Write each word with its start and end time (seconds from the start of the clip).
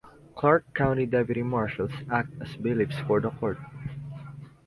Clark 0.35 0.73
County 0.73 1.05
Deputy 1.05 1.43
Marshals 1.43 1.91
act 2.11 2.31
as 2.41 2.55
bailiffs 2.55 2.97
for 3.01 3.21
the 3.21 3.29
court. 3.29 3.59